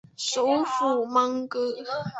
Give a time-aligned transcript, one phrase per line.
[0.17, 1.75] 首府蒙戈。